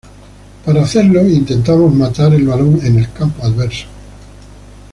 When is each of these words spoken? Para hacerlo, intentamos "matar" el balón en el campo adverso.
Para 0.65 0.81
hacerlo, 0.81 1.21
intentamos 1.29 1.93
"matar" 1.93 2.33
el 2.33 2.47
balón 2.47 2.79
en 2.83 2.97
el 2.97 3.13
campo 3.13 3.43
adverso. 3.45 3.85